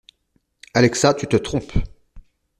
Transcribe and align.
Alexa, 0.73 1.13
tu 1.13 1.27
te 1.27 1.37
trompes. 1.37 1.77